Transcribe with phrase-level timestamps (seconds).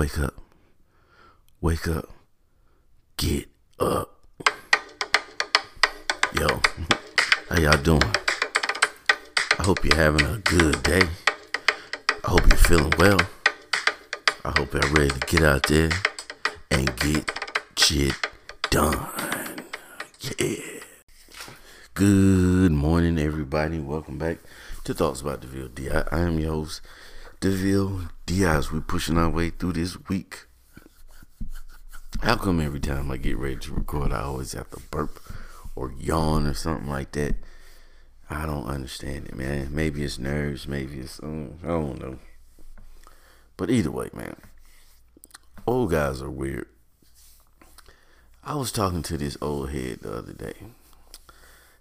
[0.00, 0.34] Wake up.
[1.60, 2.08] Wake up.
[3.18, 4.24] Get up.
[6.32, 6.48] Yo,
[7.50, 8.10] how y'all doing?
[9.58, 11.02] I hope you're having a good day.
[12.24, 13.20] I hope you're feeling well.
[14.42, 15.90] I hope you're ready to get out there
[16.70, 17.30] and get
[17.76, 18.14] shit
[18.70, 19.06] done.
[20.38, 20.80] Yeah.
[21.92, 23.78] Good morning, everybody.
[23.80, 24.38] Welcome back
[24.84, 25.90] to Thoughts about DeVille D.
[25.90, 26.80] I, I am your host,
[27.40, 28.70] DeVille Diaz.
[28.70, 30.46] We're pushing our way through this week.
[32.22, 35.20] How come every time I get ready to record, I always have to burp
[35.74, 37.34] or yawn or something like that?
[38.30, 39.74] I don't understand it, man.
[39.74, 42.18] Maybe it's nerves, maybe it's um, I don't know.
[43.56, 44.36] But either way, man,
[45.66, 46.68] old guys are weird.
[48.44, 50.54] I was talking to this old head the other day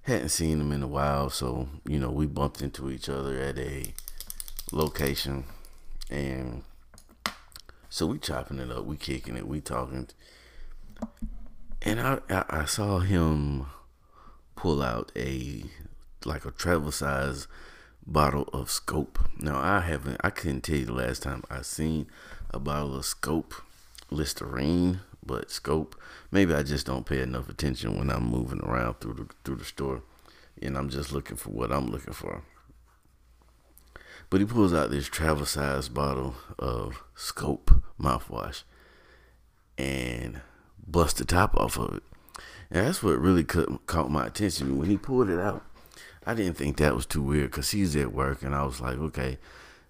[0.02, 3.60] hadn't seen him in a while, so you know we bumped into each other at
[3.60, 3.94] a
[4.72, 5.44] location,
[6.10, 6.64] and
[7.90, 10.08] so we chopping it up, we kicking it, we talking,
[11.82, 13.66] and I I, I saw him
[14.56, 15.64] pull out a
[16.26, 17.48] like a travel size
[18.06, 19.20] bottle of scope.
[19.38, 22.08] Now I haven't I couldn't tell you the last time I seen
[22.52, 23.54] a bottle of scope
[24.12, 25.96] Listerine but scope.
[26.32, 29.66] Maybe I just don't pay enough attention when I'm moving around through the through the
[29.66, 30.02] store,
[30.62, 32.44] and I'm just looking for what I'm looking for.
[34.30, 38.64] But he pulls out this travel size bottle of scope mouthwash
[39.78, 40.42] and
[40.86, 42.04] busts the top off of it.
[42.70, 45.66] And that's what really caught my attention when he pulled it out.
[46.26, 48.98] I didn't think that was too weird because he's at work, and I was like,
[48.98, 49.40] okay,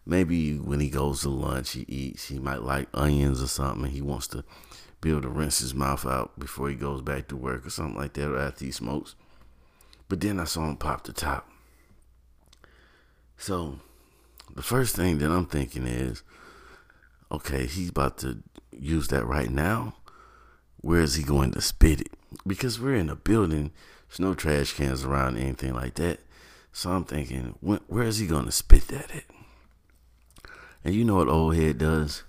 [0.06, 3.92] maybe when he goes to lunch, he eats, he might like onions or something.
[3.92, 4.46] he wants to
[5.02, 8.00] be able to rinse his mouth out before he goes back to work or something
[8.00, 9.16] like that, or after he smokes.
[10.08, 11.50] But then I saw him pop the top.
[13.38, 13.80] So
[14.56, 16.24] the first thing that I'm thinking is,
[17.32, 19.96] okay, he's about to use that right now.
[20.82, 22.14] Where is he going to spit it?
[22.48, 23.72] Because we're in a building,
[24.08, 26.20] there's no trash cans around, anything like that.
[26.72, 29.24] So I'm thinking, where is he going to spit that at?
[30.84, 32.24] And you know what old head does?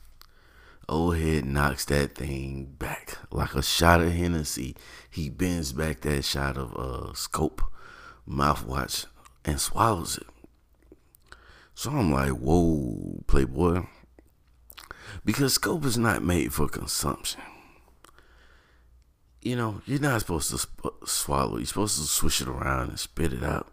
[0.88, 4.74] Old head knocks that thing back like a shot of Hennessy.
[5.08, 7.62] He bends back that shot of uh, scope
[8.28, 9.06] mouthwash
[9.44, 10.26] and swallows it.
[11.74, 13.84] So I'm like, whoa, Playboy.
[15.24, 17.40] Because scope is not made for consumption.
[19.42, 21.56] You know, you're not supposed to sp- swallow.
[21.56, 23.72] You're supposed to swish it around and spit it out.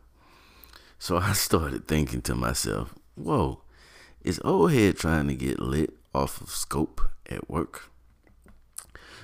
[1.00, 3.62] So I started thinking to myself, whoa,
[4.22, 7.92] is old head trying to get lit off of scope at work?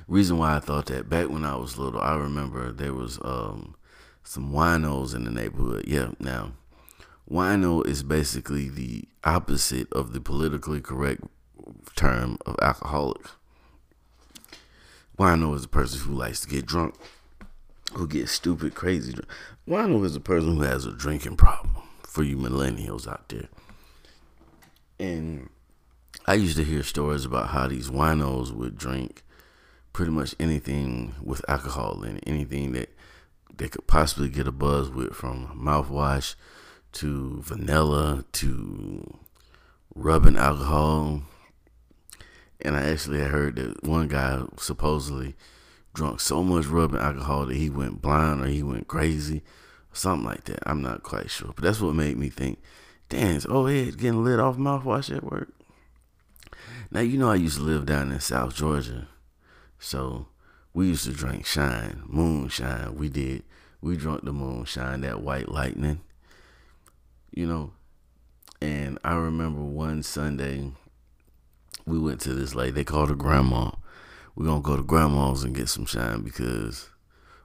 [0.07, 3.75] Reason why I thought that back when I was little, I remember there was um,
[4.23, 5.85] some winos in the neighborhood.
[5.87, 6.51] Yeah, now
[7.29, 11.23] wino is basically the opposite of the politically correct
[11.95, 13.25] term of alcoholic.
[15.17, 16.95] Wino is a person who likes to get drunk,
[17.93, 19.15] who gets stupid, crazy.
[19.67, 21.75] Wino is a person who has a drinking problem.
[22.03, 23.49] For you millennials out there,
[24.99, 25.49] and
[26.27, 29.23] I used to hear stories about how these winos would drink
[29.93, 32.95] pretty much anything with alcohol in it, anything that
[33.57, 36.35] they could possibly get a buzz with, from mouthwash
[36.93, 39.19] to vanilla to
[39.93, 41.23] rubbing alcohol.
[42.61, 45.35] And I actually heard that one guy supposedly
[45.93, 49.43] drunk so much rubbing alcohol that he went blind or he went crazy,
[49.91, 50.59] something like that.
[50.65, 52.59] I'm not quite sure, but that's what made me think
[53.13, 55.53] Damn, it's old head getting lit off mouthwash at work.
[56.89, 59.07] Now you know I used to live down in South Georgia,
[59.77, 60.29] so
[60.73, 62.95] we used to drink shine, moonshine.
[62.95, 63.43] We did.
[63.81, 66.01] We drank the moonshine, that white lightning.
[67.35, 67.71] You know,
[68.61, 70.71] and I remember one Sunday
[71.83, 72.71] we went to this lady.
[72.71, 73.71] They called her grandma.
[74.35, 76.89] We're gonna go to grandma's and get some shine because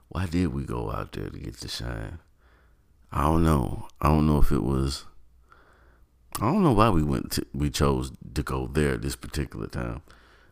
[0.09, 2.19] why did we go out there to get the shine?
[3.11, 3.87] I don't know.
[3.99, 5.05] I don't know if it was
[6.39, 9.65] I don't know why we went to, we chose to go there at this particular
[9.65, 10.03] time.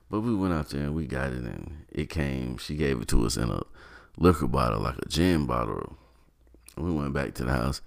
[0.10, 3.08] But we went out there and we got it and it came, she gave it
[3.10, 3.62] to us in a
[4.18, 5.96] liquor bottle, like a gin bottle.
[6.76, 7.82] We went back to the house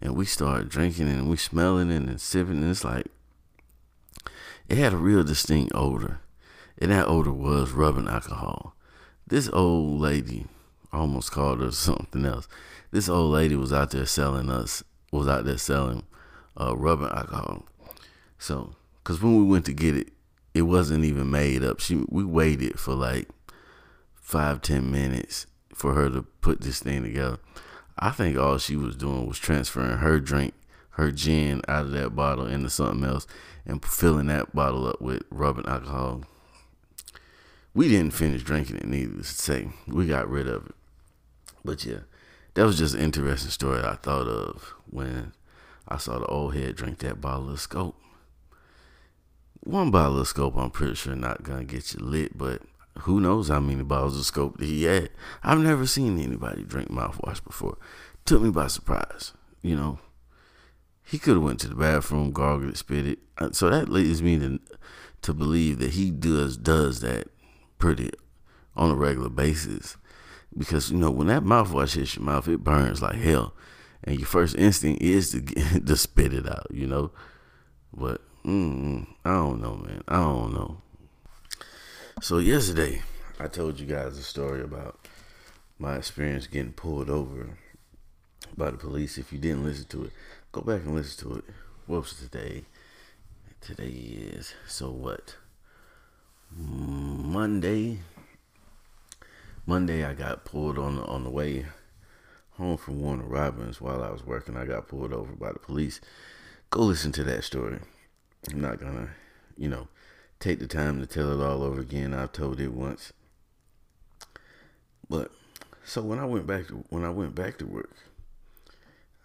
[0.00, 3.06] and we started drinking and we smelling it and sipping and it's like
[4.68, 6.20] it had a real distinct odor.
[6.78, 8.74] And that odor was rubbing alcohol.
[9.26, 10.46] This old lady
[10.92, 12.48] almost called her something else.
[12.90, 14.82] This old lady was out there selling us
[15.12, 16.04] was out there selling
[16.58, 17.64] uh, rubbing alcohol.
[18.38, 20.08] So, cause when we went to get it,
[20.54, 21.80] it wasn't even made up.
[21.80, 23.28] She we waited for like
[24.14, 27.38] five ten minutes for her to put this thing together.
[28.02, 30.54] I think all she was doing was transferring her drink,
[30.92, 33.26] her gin out of that bottle into something else
[33.66, 36.24] and filling that bottle up with rubbing alcohol.
[37.74, 39.68] we didn't finish drinking it, needless to say.
[39.86, 40.74] We got rid of it.
[41.62, 42.00] But yeah,
[42.54, 45.32] that was just an interesting story I thought of when
[45.86, 47.96] I saw the old head drink that bottle of scope.
[49.60, 52.62] One bottle of scope, I'm pretty sure not gonna get you lit, but
[52.98, 55.10] who knows how many bottles of scope that he had.
[55.42, 57.78] I've never seen anybody drink mouthwash before.
[58.24, 59.32] Took me by surprise,
[59.62, 59.98] you know.
[61.02, 63.18] He could have went to the bathroom, gargled spit it.
[63.38, 64.60] Uh, so that leads me to
[65.22, 67.28] to believe that he does does that
[67.78, 68.10] pretty
[68.76, 69.96] on a regular basis.
[70.56, 73.54] Because you know when that mouthwash hits your mouth, it burns like hell,
[74.04, 76.66] and your first instinct is to get, to spit it out.
[76.70, 77.10] You know,
[77.92, 80.02] but mm, I don't know, man.
[80.06, 80.82] I don't know.
[82.22, 83.00] So yesterday,
[83.38, 85.08] I told you guys a story about
[85.78, 87.56] my experience getting pulled over
[88.58, 89.16] by the police.
[89.16, 90.12] If you didn't listen to it,
[90.52, 91.44] go back and listen to it.
[91.86, 92.66] Whoops, today?
[93.62, 95.36] Today is so what?
[96.54, 98.00] Monday.
[99.64, 101.64] Monday, I got pulled on the, on the way
[102.50, 104.58] home from Warner Robins while I was working.
[104.58, 106.02] I got pulled over by the police.
[106.68, 107.78] Go listen to that story.
[108.52, 109.08] I'm not gonna,
[109.56, 109.88] you know
[110.40, 112.14] take the time to tell it all over again.
[112.14, 113.12] I've told it once.
[115.08, 115.30] But
[115.84, 117.94] so when I went back to when I went back to work,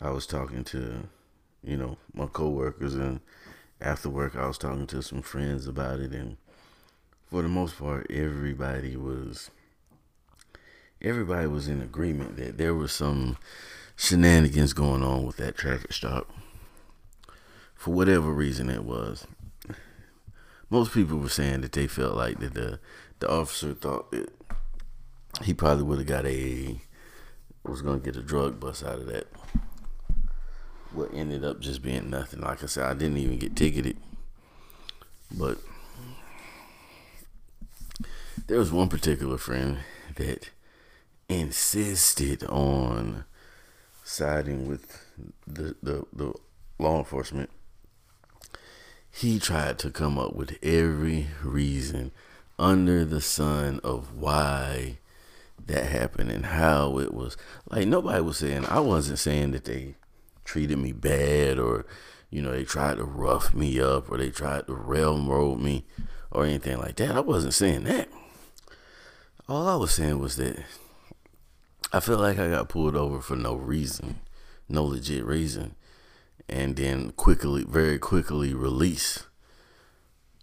[0.02, 1.08] I was talking to,
[1.64, 3.22] you know, my coworkers and
[3.82, 6.38] after work I was talking to some friends about it and
[7.28, 9.50] for the most part everybody was
[11.02, 13.38] everybody was in agreement that there was some
[13.96, 16.30] shenanigans going on with that traffic stop.
[17.76, 19.28] For whatever reason it was
[20.70, 22.80] most people were saying that they felt like that the
[23.20, 24.30] the officer thought that
[25.44, 26.82] he probably would have got a
[27.64, 29.28] was gonna get a drug bust out of that.
[30.92, 32.42] What ended up just being nothing.
[32.42, 33.98] Like I said, I didn't even get ticketed.
[35.32, 35.58] But
[38.48, 39.80] there was one particular friend
[40.16, 40.50] that
[41.28, 43.26] insisted on
[44.04, 45.06] siding with
[45.48, 46.34] the the, the
[46.78, 47.50] law enforcement
[49.16, 52.12] he tried to come up with every reason
[52.60, 54.98] under the sun of why
[55.68, 57.38] that happened and how it was.
[57.70, 59.96] Like nobody was saying I wasn't saying that they
[60.44, 61.86] treated me bad or
[62.30, 65.86] you know they tried to rough me up or they tried to railroad me
[66.30, 67.16] or anything like that.
[67.16, 68.10] I wasn't saying that.
[69.48, 70.58] All I was saying was that
[71.94, 74.20] I felt like I got pulled over for no reason,
[74.68, 75.76] no legit reason
[76.48, 79.26] and then quickly, very quickly release,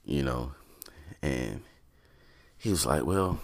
[0.05, 0.53] you know.
[1.23, 1.63] And
[2.59, 3.41] he was like, well,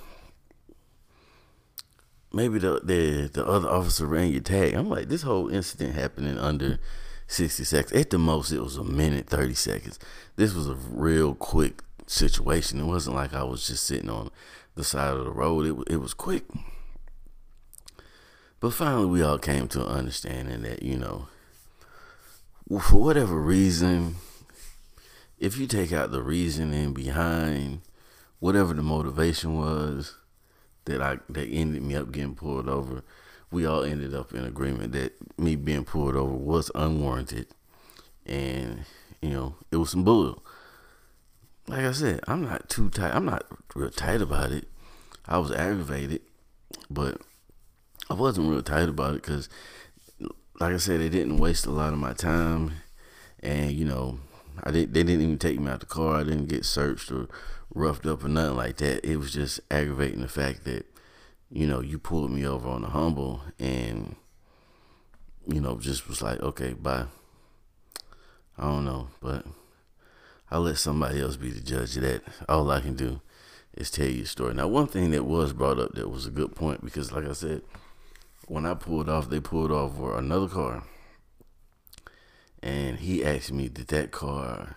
[2.32, 4.74] maybe the, the, the other officer ran your tag.
[4.74, 6.78] I'm like, this whole incident happened in under
[7.28, 7.92] 60 seconds.
[7.92, 9.98] At the most, it was a minute, 30 seconds.
[10.36, 12.80] This was a real quick situation.
[12.80, 14.30] It wasn't like I was just sitting on
[14.74, 15.66] the side of the road.
[15.66, 16.44] It, it was quick.
[18.60, 21.28] But finally, we all came to an understanding that, you know,
[22.76, 24.16] for whatever reason,
[25.38, 27.80] if you take out the reasoning behind
[28.40, 30.16] whatever the motivation was
[30.84, 33.02] that I that ended me up getting pulled over,
[33.50, 37.46] we all ended up in agreement that me being pulled over was unwarranted,
[38.26, 38.84] and
[39.22, 40.44] you know it was some bull.
[41.66, 43.14] Like I said, I'm not too tight.
[43.14, 44.68] I'm not real tight about it.
[45.26, 46.22] I was aggravated,
[46.90, 47.20] but
[48.10, 49.48] I wasn't real tight about it because
[50.60, 52.72] like I said, they didn't waste a lot of my time,
[53.40, 54.18] and you know,
[54.62, 54.94] I did.
[54.94, 56.16] They didn't even take me out the car.
[56.16, 57.28] I didn't get searched or
[57.74, 59.04] roughed up or nothing like that.
[59.08, 60.86] It was just aggravating the fact that,
[61.50, 64.16] you know, you pulled me over on the humble and,
[65.46, 67.06] you know, just was like, okay, bye.
[68.56, 69.46] I don't know, but
[70.50, 72.22] I'll let somebody else be the judge of that.
[72.48, 73.20] All I can do
[73.74, 74.54] is tell you a story.
[74.54, 77.32] Now, one thing that was brought up that was a good point because, like I
[77.32, 77.62] said
[78.48, 80.84] when I pulled off, they pulled off for another car.
[82.62, 84.76] And he asked me, did that car,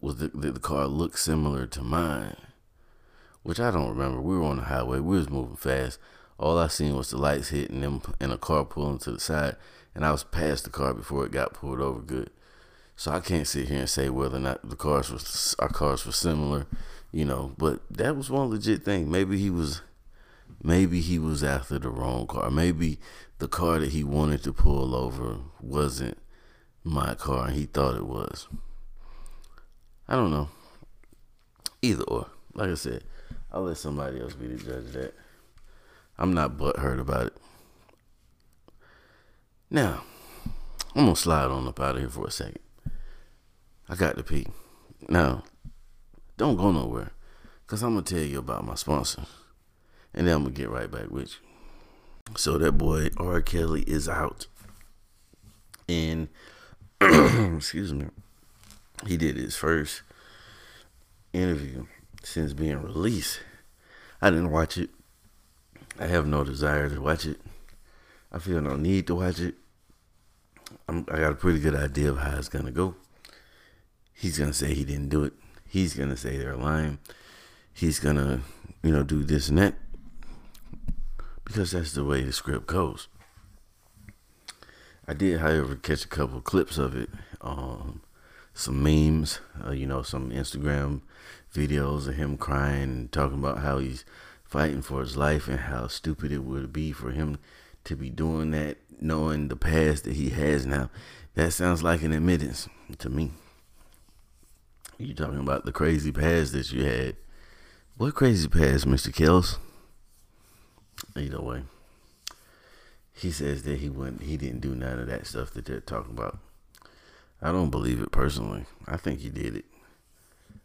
[0.00, 2.36] was the, did the car look similar to mine?
[3.42, 4.20] Which I don't remember.
[4.20, 5.00] We were on the highway.
[5.00, 5.98] We was moving fast.
[6.38, 9.56] All I seen was the lights hitting them and a car pulling to the side.
[9.94, 12.30] And I was past the car before it got pulled over good.
[12.96, 16.06] So I can't sit here and say whether or not the cars was our cars
[16.06, 16.66] were similar,
[17.12, 17.54] you know.
[17.58, 19.10] But that was one legit thing.
[19.10, 19.82] Maybe he was
[20.62, 22.50] maybe he was after the wrong car.
[22.50, 22.98] Maybe
[23.38, 26.18] the car that he wanted to pull over wasn't
[26.84, 28.48] my car and he thought it was.
[30.08, 30.48] I don't know.
[31.82, 32.28] Either or.
[32.54, 33.04] Like I said,
[33.52, 35.14] I'll let somebody else be the judge of that.
[36.18, 37.36] I'm not butthurt about it.
[39.68, 40.04] Now,
[40.94, 42.60] I'm gonna slide on up out of here for a second.
[43.88, 44.46] I got to pee.
[45.08, 45.42] Now,
[46.38, 47.12] don't go nowhere.
[47.66, 49.22] Cause I'm gonna tell you about my sponsor,
[50.16, 52.34] and then I'm gonna get right back with you.
[52.36, 53.40] So that boy R.
[53.42, 54.46] Kelly is out,
[55.88, 56.28] and
[57.00, 58.06] excuse me,
[59.06, 60.02] he did his first
[61.32, 61.86] interview
[62.22, 63.40] since being released.
[64.20, 64.90] I didn't watch it.
[66.00, 67.40] I have no desire to watch it.
[68.32, 69.54] I feel no need to watch it.
[70.88, 72.96] I'm, I got a pretty good idea of how it's gonna go.
[74.12, 75.34] He's gonna say he didn't do it.
[75.68, 76.98] He's gonna say they're lying.
[77.72, 78.40] He's gonna,
[78.82, 79.74] you know, do this and that
[81.46, 83.08] because that's the way the script goes.
[85.08, 87.08] I did, however, catch a couple clips of it.
[87.40, 88.02] Um,
[88.52, 91.02] some memes, uh, you know, some Instagram
[91.54, 94.04] videos of him crying and talking about how he's
[94.42, 97.38] fighting for his life and how stupid it would be for him
[97.84, 100.90] to be doing that, knowing the past that he has now.
[101.34, 103.30] That sounds like an admittance to me.
[104.98, 107.16] You talking about the crazy past that you had?
[107.96, 109.14] What crazy past, Mr.
[109.14, 109.58] Kells?
[111.16, 111.62] Either way,
[113.14, 116.12] he says that he wouldn't, he didn't do none of that stuff that they're talking
[116.12, 116.38] about.
[117.40, 118.64] I don't believe it personally.
[118.86, 119.64] I think he did it.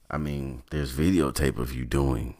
[0.09, 2.35] I mean, there's videotape of you doing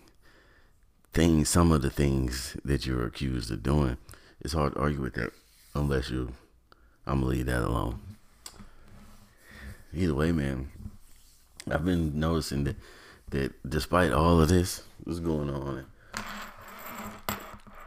[1.13, 3.97] things, some of the things that you're accused of doing.
[4.41, 5.31] It's hard to argue with that
[5.75, 6.33] unless you,
[7.05, 7.99] I'm gonna leave that alone.
[9.93, 10.69] Either way, man,
[11.69, 12.77] I've been noticing that
[13.29, 15.85] that despite all of this, what's going on,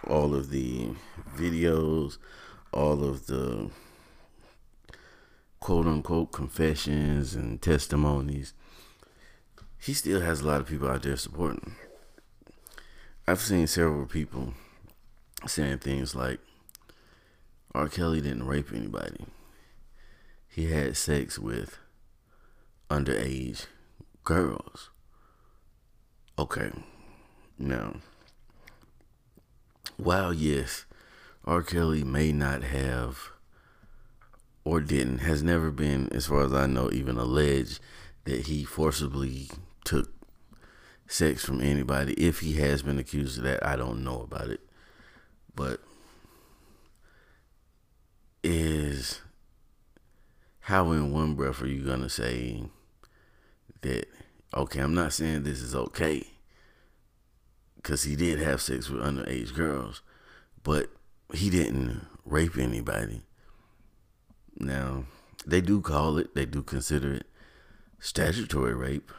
[0.07, 0.91] all of the
[1.37, 2.19] videos,
[2.73, 3.71] all of the
[5.61, 8.53] quote unquote confessions and testimonies,
[9.79, 11.61] he still has a lot of people out there supporting.
[11.63, 11.77] him.
[13.27, 14.55] I've seen several people
[15.47, 16.41] saying things like
[17.75, 17.89] R.
[17.89, 19.27] Kelly didn't rape anybody.
[20.49, 21.79] He had sex with
[22.91, 23.67] underage
[24.23, 24.91] girls.
[26.39, 26.71] Okay.
[27.59, 27.97] Now,
[29.97, 30.87] while yes,
[31.45, 31.63] R.
[31.63, 33.31] Kelly may not have
[34.65, 37.81] or didn't, has never been, as far as I know, even alleged
[38.25, 39.51] that he forcibly
[39.85, 40.11] took
[41.07, 42.15] sex from anybody.
[42.15, 44.61] If he has been accused of that, I don't know about it.
[45.55, 45.81] But
[48.43, 49.21] is
[50.61, 52.63] how in one breath are you gonna say
[53.81, 54.07] that
[54.55, 56.27] okay, I'm not saying this is okay
[57.85, 60.01] because he did have sex with underage girls,
[60.63, 60.89] but
[61.35, 63.21] he didn't rape anybody.
[64.57, 65.05] Now,
[65.47, 67.27] they do call it, they do consider it
[68.01, 69.13] statutory rape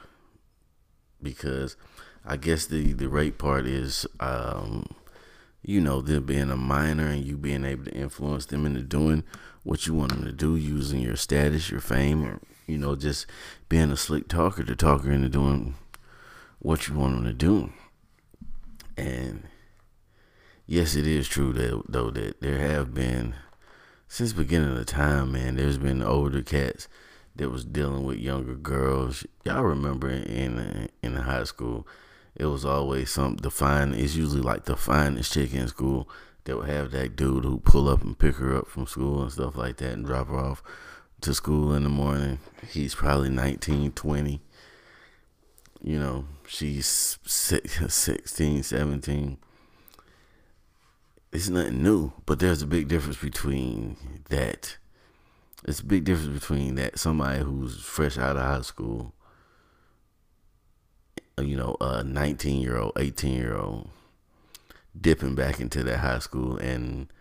[1.22, 1.78] because
[2.26, 4.88] I guess the, the rape part is, um,
[5.62, 9.24] you know, them being a minor and you being able to influence them into doing
[9.62, 13.28] what you want them to do using your status, your fame, or you know, just
[13.70, 15.76] being a slick talker to talk her into doing
[16.58, 17.72] what you want them to do.
[18.98, 19.44] And
[20.66, 23.36] yes, it is true that though that there have been
[24.08, 25.56] since beginning of time, man.
[25.56, 26.88] There's been older cats
[27.36, 29.26] that was dealing with younger girls.
[29.44, 31.88] Y'all remember in in high school,
[32.36, 33.94] it was always some the fine.
[33.94, 36.10] It's usually like the finest chick in school
[36.46, 39.32] that would have that dude who pull up and pick her up from school and
[39.32, 40.64] stuff like that and drop her off
[41.22, 42.40] to school in the morning.
[42.72, 44.42] He's probably 19, 20.
[45.86, 49.38] You know, she's 16, 17.
[51.32, 53.96] It's nothing new, but there's a big difference between
[54.30, 54.78] that.
[55.64, 59.14] It's a big difference between that somebody who's fresh out of high school,
[61.38, 63.88] uh, you know, a 19 year old, 18 year old,
[65.00, 67.14] dipping back into that high school and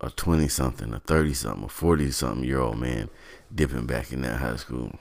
[0.00, 3.10] a 20 something, a 30 something, a 40 something year old man
[3.54, 4.98] dipping back in that high school.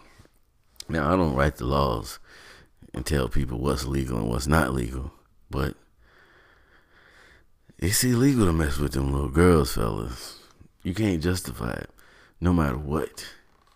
[0.90, 2.20] Now, I don't write the laws
[2.94, 5.12] and tell people what's legal and what's not legal,
[5.50, 5.76] but
[7.78, 10.40] it's illegal to mess with them little girls, fellas.
[10.84, 11.90] You can't justify it,
[12.40, 13.26] no matter what.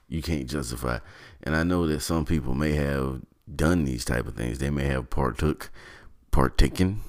[0.07, 0.97] You can't justify.
[0.97, 1.01] It.
[1.43, 3.21] And I know that some people may have
[3.53, 4.59] done these type of things.
[4.59, 5.69] They may have partook,
[6.31, 7.01] partaken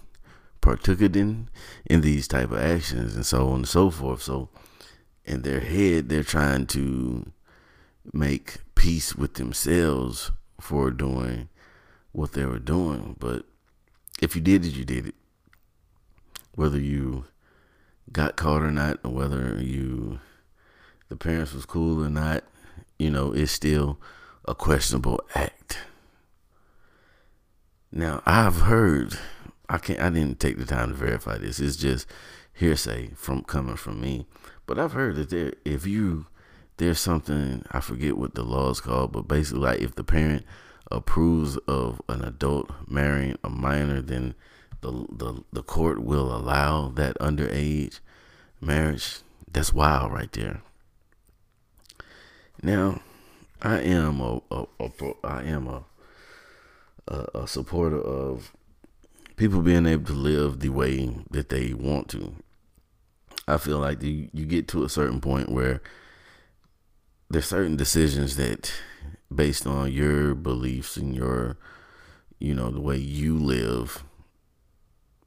[0.66, 1.48] partaken
[1.84, 4.20] in these type of actions and so on and so forth.
[4.22, 4.48] So
[5.24, 7.30] in their head, they're trying to
[8.12, 11.48] make peace with themselves for doing
[12.16, 13.14] what they were doing.
[13.18, 13.44] But
[14.20, 15.14] if you did it, you did it.
[16.54, 17.26] Whether you
[18.10, 20.20] got caught or not, or whether you
[21.08, 22.42] the parents was cool or not,
[22.98, 24.00] you know, it's still
[24.46, 25.78] a questionable act.
[27.92, 29.18] Now I've heard
[29.68, 30.00] I can't.
[30.00, 31.60] I didn't take the time to verify this.
[31.60, 32.06] It's just
[32.54, 34.26] hearsay from coming from me.
[34.64, 36.26] But I've heard that there, if you
[36.78, 40.46] there's something I forget what the law is called, but basically like if the parent
[40.90, 44.34] approves of an adult marrying a minor, then
[44.80, 48.00] the the the court will allow that underage
[48.60, 49.18] marriage.
[49.50, 50.60] That's wild, right there.
[52.62, 53.00] Now,
[53.62, 54.90] I am a, a, a
[55.24, 55.84] I am a,
[57.08, 58.52] a a supporter of
[59.36, 62.34] people being able to live the way that they want to.
[63.48, 65.80] I feel like you, you get to a certain point where
[67.30, 68.72] there's certain decisions that
[69.34, 71.56] based on your beliefs and your
[72.38, 74.04] you know the way you live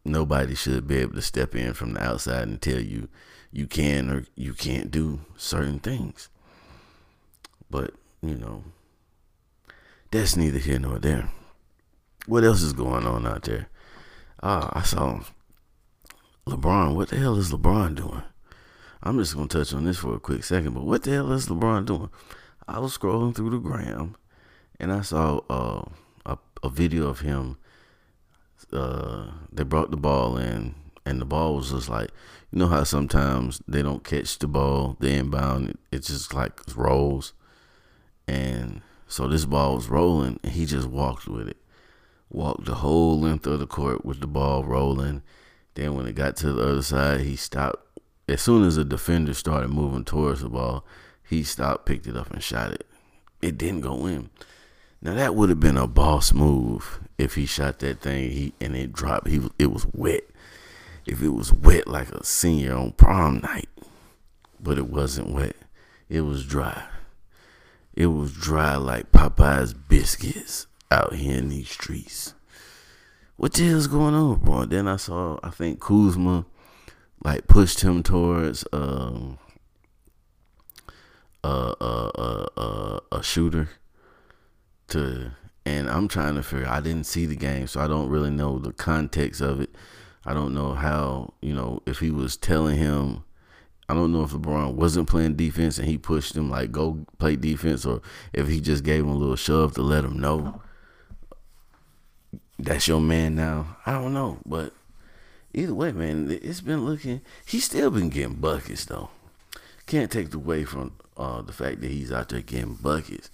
[0.05, 3.07] nobody should be able to step in from the outside and tell you
[3.51, 6.29] you can or you can't do certain things.
[7.69, 8.63] But you know
[10.11, 11.29] that's neither here nor there.
[12.25, 13.69] What else is going on out there?
[14.41, 15.21] Ah i saw
[16.47, 16.95] lebron.
[16.95, 18.23] What the hell is lebron doing?
[19.01, 21.47] I'm just gonna touch on this for a quick second but what the hell is
[21.47, 22.09] lebron doing
[22.69, 24.15] I was scrolling through the gram
[24.79, 25.81] and I saw uh,
[26.23, 27.57] a, a video of him.
[28.71, 32.11] Uh, they brought the ball in, and the ball was just like,
[32.51, 37.33] you know how sometimes they don't catch the ball, the inbound, it, just like rolls.
[38.27, 41.57] And so this ball was rolling, and he just walked with it.
[42.29, 45.23] Walked the whole length of the court with the ball rolling.
[45.73, 47.83] Then when it got to the other side, he stopped.
[48.27, 50.85] As soon as the defender started moving towards the ball,
[51.29, 52.87] he stopped, picked it up, and shot it.
[53.41, 54.29] It didn't go in.
[55.01, 58.75] Now that would have been a boss move if he shot that thing he and
[58.75, 59.27] it dropped.
[59.27, 60.23] He it was wet.
[61.05, 63.69] If it was wet like a senior on prom night,
[64.59, 65.55] but it wasn't wet.
[66.09, 66.83] It was dry.
[67.93, 72.33] It was dry like Popeye's biscuits out here in these streets.
[73.37, 74.65] What the hell's going on, bro?
[74.65, 76.45] Then I saw I think Kuzma
[77.23, 79.37] like pushed him towards um
[81.43, 83.69] a a a, a shooter
[84.89, 85.31] to
[85.65, 88.59] and I'm trying to figure I didn't see the game so I don't really know
[88.59, 89.69] the context of it.
[90.25, 93.23] I don't know how, you know, if he was telling him
[93.87, 97.35] I don't know if LeBron wasn't playing defense and he pushed him like go play
[97.35, 98.01] defense or
[98.33, 100.61] if he just gave him a little shove to let him know
[102.59, 103.77] that's your man now.
[103.85, 104.73] I don't know, but
[105.53, 107.21] either way, man, it's been looking.
[107.45, 109.09] He's still been getting buckets though.
[109.85, 113.29] Can't take the away from uh, the fact that he's out there getting buckets.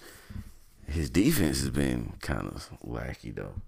[0.87, 3.61] His defense has been kind of wacky though,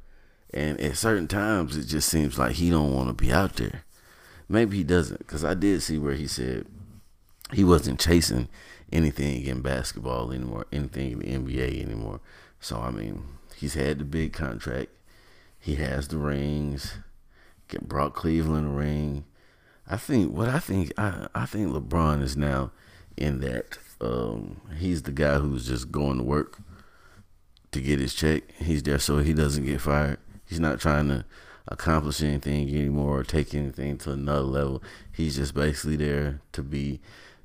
[0.53, 3.83] and at certain times it just seems like he don't want to be out there.
[4.49, 6.65] Maybe he doesn't, because I did see where he said
[7.53, 8.49] he wasn't chasing
[8.91, 12.19] anything in basketball anymore, anything in the NBA anymore.
[12.59, 13.23] So I mean,
[13.55, 14.89] he's had the big contract.
[15.59, 16.95] He has the rings.
[17.67, 19.25] Get brought Cleveland a ring.
[19.89, 22.71] I think what I think I I think LeBron is now
[23.15, 26.59] in that um, he's the guy who's just going to work
[27.71, 28.43] to get his check.
[28.57, 30.19] He's there so he doesn't get fired.
[30.45, 31.25] He's not trying to
[31.67, 34.83] accomplish anything anymore or take anything to another level.
[35.11, 37.01] He's just basically there to be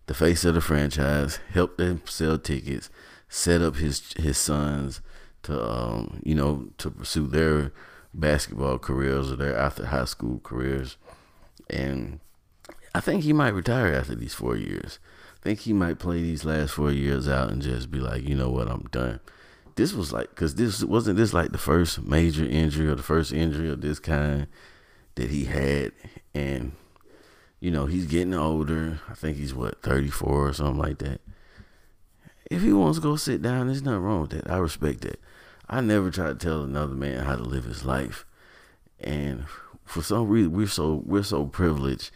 [0.06, 2.90] the face of the franchise, help them sell tickets,
[3.28, 5.00] set up his his sons
[5.44, 7.72] to um, you know to pursue their
[8.14, 10.96] basketball careers or their after high school careers,
[11.70, 12.20] and
[12.94, 14.98] I think he might retire after these four years
[15.42, 18.48] think he might play these last four years out and just be like, you know
[18.48, 19.20] what, I'm done.
[19.74, 23.32] This was like, cause this wasn't this like the first major injury or the first
[23.32, 24.46] injury of this kind
[25.14, 25.92] that he had,
[26.34, 26.72] and
[27.58, 29.00] you know he's getting older.
[29.08, 31.20] I think he's what 34 or something like that.
[32.50, 34.50] If he wants to go sit down, there's nothing wrong with that.
[34.50, 35.20] I respect that.
[35.68, 38.26] I never try to tell another man how to live his life,
[39.00, 39.46] and
[39.84, 42.10] for some reason we're so we're so privileged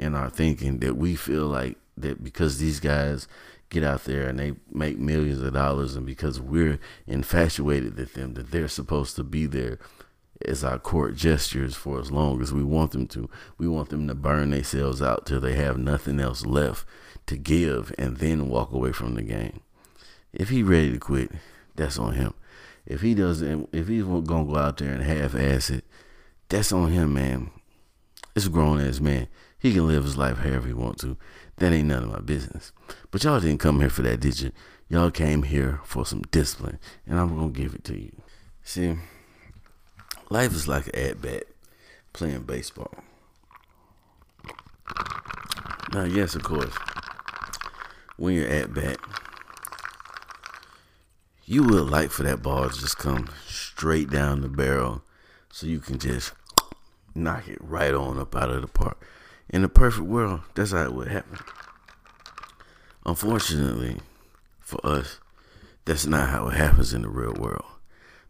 [0.00, 3.28] in our thinking that we feel like that because these guys
[3.70, 8.34] get out there and they make millions of dollars and because we're infatuated with them
[8.34, 9.78] that they're supposed to be there
[10.46, 13.30] as our court gestures for as long as we want them to.
[13.58, 16.84] We want them to burn themselves out till they have nothing else left
[17.26, 19.60] to give and then walk away from the game.
[20.32, 21.30] If he ready to quit,
[21.76, 22.34] that's on him.
[22.84, 25.84] If he doesn't, if he's gonna go out there and half-ass it,
[26.48, 27.50] that's on him, man.
[28.34, 29.28] It's a grown ass man.
[29.62, 31.16] He can live his life however he wants to.
[31.58, 32.72] That ain't none of my business.
[33.12, 34.50] But y'all didn't come here for that, did you?
[34.88, 38.10] Y'all came here for some discipline, and I'm gonna give it to you.
[38.64, 38.96] See,
[40.30, 41.44] life is like an at bat
[42.12, 42.92] playing baseball.
[45.92, 46.74] Now, yes, of course,
[48.16, 48.98] when you're at bat,
[51.44, 55.02] you would like for that ball to just come straight down the barrel
[55.50, 56.32] so you can just
[57.14, 59.06] knock it right on up out of the park.
[59.50, 61.38] In the perfect world, that's how it would happen.
[63.04, 64.00] Unfortunately,
[64.60, 65.20] for us,
[65.84, 67.64] that's not how it happens in the real world.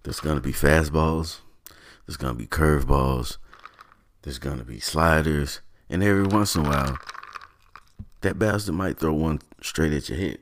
[0.02, 1.40] There's gonna be fastballs.
[2.06, 3.36] There's gonna be curveballs.
[4.22, 6.98] There's gonna be sliders, and every once in a while,
[8.22, 10.38] that bastard might throw one straight at your head.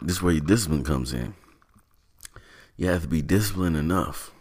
[0.00, 1.34] This is where your discipline comes in.
[2.76, 4.32] You have to be disciplined enough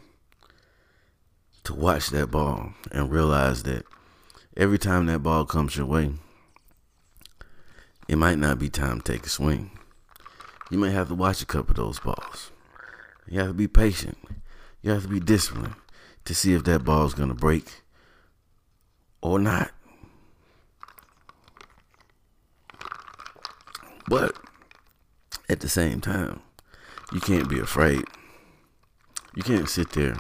[1.68, 3.86] to watch that ball and realize that
[4.56, 6.14] every time that ball comes your way,
[8.08, 9.72] it might not be time to take a swing.
[10.72, 12.52] You may have to watch a couple of those balls.
[13.28, 14.18] You have to be patient.
[14.82, 15.76] You have to be disciplined
[16.24, 17.82] to see if that ball is going to break
[19.22, 19.72] or not.
[24.08, 24.38] But
[25.50, 26.40] at the same time,
[27.12, 28.06] you can't be afraid.
[29.36, 30.18] You can't sit there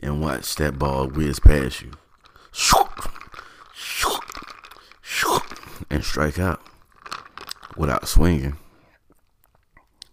[0.00, 1.92] and watch that ball whiz past you
[5.90, 6.60] and strike out
[7.76, 8.56] without swinging.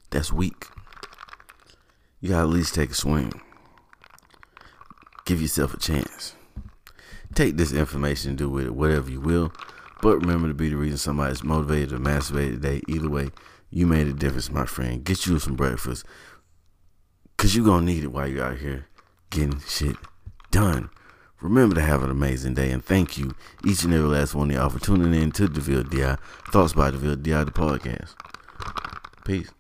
[0.10, 0.66] That's weak.
[2.20, 3.32] You gotta at least take a swing.
[5.26, 6.36] Give yourself a chance.
[7.36, 9.54] Take this information and do with it whatever you will.
[10.02, 12.82] But remember to be the reason somebody's motivated or masturbate today.
[12.88, 13.30] Either way,
[13.70, 15.04] you made a difference, my friend.
[15.04, 16.06] Get you some breakfast.
[17.38, 18.88] Cause you're gonna need it while you're out here
[19.30, 19.96] getting shit
[20.52, 20.90] done.
[21.42, 24.56] Remember to have an amazing day and thank you, each and every last one of
[24.56, 26.18] y'all, for tuning in to DeVille DI,
[26.52, 28.16] Thoughts by DeVille DI, the podcast.
[29.24, 29.52] Peace.